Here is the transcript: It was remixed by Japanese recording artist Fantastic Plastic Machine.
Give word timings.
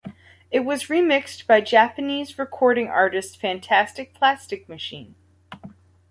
It 0.49 0.61
was 0.61 0.85
remixed 0.85 1.45
by 1.45 1.61
Japanese 1.61 2.39
recording 2.39 2.87
artist 2.87 3.39
Fantastic 3.39 4.15
Plastic 4.15 4.67
Machine. 4.67 5.13